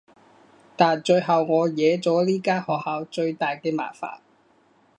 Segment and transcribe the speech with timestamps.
[0.75, 4.17] 但最後我惹咗呢間學校最大嘅麻煩